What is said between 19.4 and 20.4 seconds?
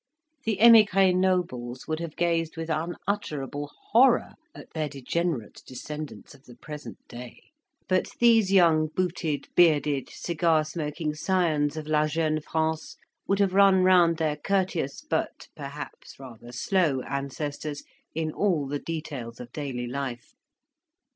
daily life.